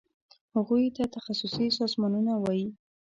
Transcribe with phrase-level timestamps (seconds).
[0.55, 2.67] هغوی ته تخصصي سازمانونه وایي.